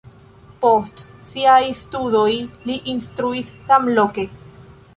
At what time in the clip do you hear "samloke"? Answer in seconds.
3.69-4.27